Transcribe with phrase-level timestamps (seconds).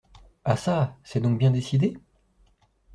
[0.45, 0.97] Ah çà!
[1.03, 1.95] c’est donc bien décidé?…